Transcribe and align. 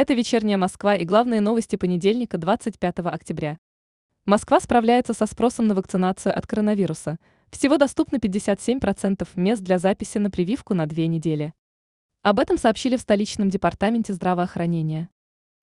Это 0.00 0.14
вечерняя 0.14 0.56
Москва 0.56 0.94
и 0.94 1.04
главные 1.04 1.40
новости 1.40 1.74
понедельника 1.74 2.38
25 2.38 3.00
октября. 3.00 3.58
Москва 4.26 4.60
справляется 4.60 5.12
со 5.12 5.26
спросом 5.26 5.66
на 5.66 5.74
вакцинацию 5.74 6.38
от 6.38 6.46
коронавируса. 6.46 7.18
Всего 7.50 7.78
доступно 7.78 8.18
57% 8.18 9.26
мест 9.34 9.60
для 9.60 9.80
записи 9.80 10.18
на 10.18 10.30
прививку 10.30 10.72
на 10.74 10.86
две 10.86 11.08
недели. 11.08 11.52
Об 12.22 12.38
этом 12.38 12.58
сообщили 12.58 12.96
в 12.96 13.00
столичном 13.00 13.50
департаменте 13.50 14.12
здравоохранения. 14.12 15.08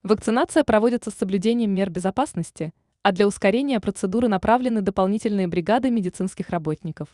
Вакцинация 0.02 0.64
проводится 0.64 1.10
с 1.10 1.14
соблюдением 1.14 1.74
мер 1.74 1.88
безопасности, 1.88 2.74
а 3.02 3.12
для 3.12 3.26
ускорения 3.26 3.80
процедуры 3.80 4.28
направлены 4.28 4.82
дополнительные 4.82 5.48
бригады 5.48 5.90
медицинских 5.90 6.50
работников. 6.50 7.08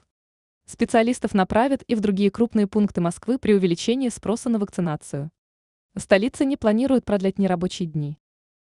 Специалистов 0.66 1.34
направят 1.34 1.84
и 1.86 1.95
в 1.95 2.00
другие 2.00 2.32
крупные 2.32 2.66
пункты 2.66 3.00
Москвы 3.00 3.39
при 3.39 3.54
увеличении 3.54 4.09
спроса 4.09 4.48
на 4.48 4.59
вакцинацию. 4.59 5.30
Столица 5.95 6.46
не 6.46 6.56
планирует 6.56 7.04
продлять 7.04 7.38
нерабочие 7.38 7.86
дни. 7.86 8.16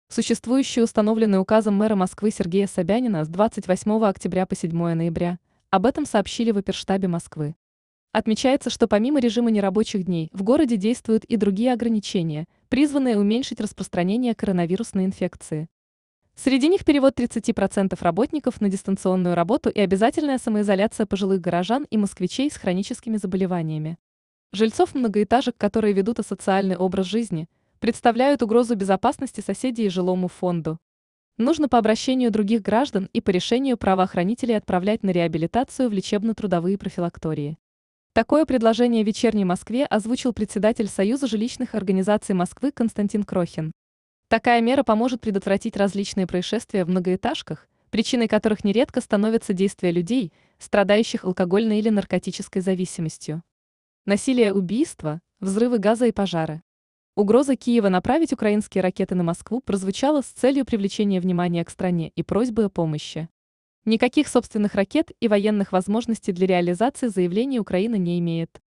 Существующий 0.08 0.82
установленный 0.82 1.38
указом 1.38 1.76
мэра 1.76 1.94
Москвы 1.94 2.32
Сергея 2.32 2.66
Собянина 2.66 3.24
с 3.24 3.28
28 3.28 4.04
октября 4.04 4.46
по 4.46 4.56
7 4.56 4.94
ноября. 4.94 5.38
Об 5.70 5.86
этом 5.86 6.06
сообщили 6.06 6.50
в 6.50 6.58
оперштабе 6.58 7.06
Москвы. 7.06 7.54
Отмечается, 8.10 8.68
что 8.68 8.88
помимо 8.88 9.20
режима 9.20 9.52
нерабочих 9.52 10.06
дней 10.06 10.28
в 10.32 10.42
городе 10.42 10.76
действуют 10.76 11.24
и 11.24 11.36
другие 11.36 11.72
ограничения, 11.72 12.48
призванные 12.68 13.16
уменьшить 13.16 13.60
распространение 13.60 14.34
коронавирусной 14.34 15.04
инфекции. 15.04 15.68
Среди 16.34 16.66
них 16.66 16.84
перевод 16.84 17.16
30% 17.16 17.96
работников 18.00 18.60
на 18.60 18.68
дистанционную 18.68 19.36
работу 19.36 19.70
и 19.70 19.78
обязательная 19.78 20.38
самоизоляция 20.38 21.06
пожилых 21.06 21.40
горожан 21.40 21.86
и 21.90 21.96
москвичей 21.96 22.50
с 22.50 22.56
хроническими 22.56 23.18
заболеваниями. 23.18 23.98
Жильцов 24.52 24.96
многоэтажек, 24.96 25.56
которые 25.56 25.92
ведут 25.92 26.18
асоциальный 26.18 26.76
образ 26.76 27.06
жизни, 27.06 27.48
представляют 27.78 28.42
угрозу 28.42 28.74
безопасности 28.74 29.40
соседей 29.40 29.86
и 29.86 29.88
жилому 29.88 30.26
фонду. 30.26 30.78
Нужно 31.38 31.68
по 31.68 31.78
обращению 31.78 32.32
других 32.32 32.60
граждан 32.60 33.08
и 33.12 33.20
по 33.20 33.30
решению 33.30 33.78
правоохранителей 33.78 34.56
отправлять 34.56 35.04
на 35.04 35.10
реабилитацию 35.10 35.88
в 35.88 35.92
лечебно-трудовые 35.92 36.78
профилактории. 36.78 37.58
Такое 38.12 38.44
предложение 38.44 39.04
в 39.04 39.06
вечерней 39.06 39.44
Москве 39.44 39.86
озвучил 39.86 40.32
председатель 40.32 40.88
Союза 40.88 41.28
жилищных 41.28 41.76
организаций 41.76 42.34
Москвы 42.34 42.72
Константин 42.72 43.22
Крохин. 43.22 43.70
Такая 44.28 44.60
мера 44.60 44.82
поможет 44.82 45.20
предотвратить 45.20 45.76
различные 45.76 46.26
происшествия 46.26 46.84
в 46.84 46.88
многоэтажках, 46.88 47.68
причиной 47.90 48.26
которых 48.26 48.64
нередко 48.64 49.00
становятся 49.00 49.52
действия 49.52 49.92
людей, 49.92 50.32
страдающих 50.58 51.24
алкогольной 51.24 51.78
или 51.78 51.88
наркотической 51.88 52.62
зависимостью. 52.62 53.42
Насилие, 54.06 54.54
убийства, 54.54 55.20
взрывы 55.40 55.78
газа 55.78 56.06
и 56.06 56.12
пожары. 56.12 56.62
Угроза 57.16 57.54
Киева 57.54 57.90
направить 57.90 58.32
украинские 58.32 58.80
ракеты 58.80 59.14
на 59.14 59.22
Москву 59.22 59.60
прозвучала 59.60 60.22
с 60.22 60.26
целью 60.26 60.64
привлечения 60.64 61.20
внимания 61.20 61.62
к 61.66 61.70
стране 61.70 62.10
и 62.16 62.22
просьбы 62.22 62.64
о 62.64 62.70
помощи. 62.70 63.28
Никаких 63.84 64.28
собственных 64.28 64.74
ракет 64.74 65.10
и 65.20 65.28
военных 65.28 65.72
возможностей 65.72 66.32
для 66.32 66.46
реализации 66.46 67.08
заявлений 67.08 67.60
Украина 67.60 67.96
не 67.96 68.18
имеет. 68.20 68.62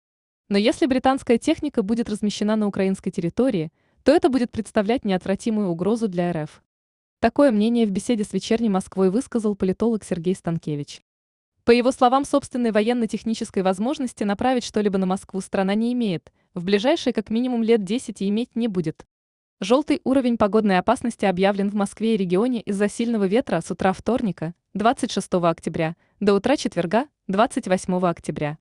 Но 0.49 0.59
если 0.59 0.85
британская 0.85 1.39
техника 1.39 1.81
будет 1.81 2.09
размещена 2.09 2.55
на 2.55 2.67
украинской 2.67 3.09
территории, 3.09 3.71
то 4.03 4.11
это 4.11 4.29
будет 4.29 4.51
представлять 4.51 5.03
неотвратимую 5.03 5.69
угрозу 5.69 6.07
для 6.07 6.31
РФ. 6.31 6.61
Такое 7.19 7.51
мнение 7.51 7.87
в 7.87 7.91
беседе 7.91 8.23
с 8.23 8.33
«Вечерней 8.33 8.69
Москвой» 8.69 9.09
высказал 9.09 9.55
политолог 9.55 10.03
Сергей 10.03 10.35
Станкевич. 10.35 11.01
По 11.65 11.71
его 11.71 11.91
словам, 11.93 12.25
собственной 12.25 12.71
военно-технической 12.71 13.63
возможности 13.63 14.25
направить 14.25 14.65
что-либо 14.65 14.97
на 14.97 15.05
Москву 15.05 15.39
страна 15.39 15.75
не 15.75 15.93
имеет, 15.93 16.33
в 16.53 16.65
ближайшие 16.65 17.13
как 17.13 17.29
минимум 17.29 17.63
лет 17.63 17.85
10 17.85 18.21
и 18.21 18.27
иметь 18.27 18.57
не 18.57 18.67
будет. 18.67 19.05
Желтый 19.61 20.01
уровень 20.03 20.37
погодной 20.37 20.77
опасности 20.77 21.23
объявлен 21.23 21.69
в 21.69 21.73
Москве 21.73 22.15
и 22.15 22.17
регионе 22.17 22.59
из-за 22.59 22.89
сильного 22.89 23.27
ветра 23.27 23.61
с 23.61 23.71
утра 23.71 23.93
вторника, 23.93 24.53
26 24.73 25.35
октября, 25.35 25.95
до 26.19 26.33
утра 26.33 26.57
четверга, 26.57 27.07
28 27.27 28.05
октября. 28.05 28.57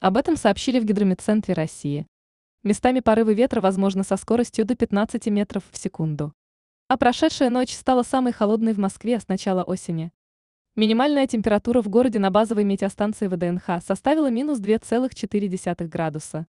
Об 0.00 0.16
этом 0.16 0.36
сообщили 0.36 0.80
в 0.80 0.84
Гидрометцентре 0.84 1.54
России. 1.54 2.08
Местами 2.64 2.98
порывы 2.98 3.34
ветра 3.34 3.60
возможны 3.60 4.02
со 4.02 4.16
скоростью 4.16 4.64
до 4.64 4.74
15 4.74 5.26
метров 5.26 5.62
в 5.70 5.76
секунду. 5.76 6.32
А 6.88 6.96
прошедшая 6.96 7.50
ночь 7.50 7.72
стала 7.72 8.02
самой 8.02 8.32
холодной 8.32 8.72
в 8.72 8.78
Москве 8.78 9.20
с 9.20 9.28
начала 9.28 9.62
осени. 9.62 10.10
Минимальная 10.76 11.28
температура 11.28 11.82
в 11.82 11.88
городе 11.88 12.18
на 12.18 12.32
базовой 12.32 12.64
метеостанции 12.64 13.28
ВДНХ 13.28 13.80
составила 13.80 14.28
минус 14.28 14.58
2,4 14.58 15.86
градуса. 15.86 16.48